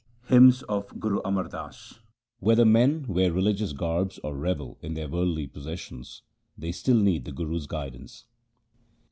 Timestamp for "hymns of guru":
0.29-1.21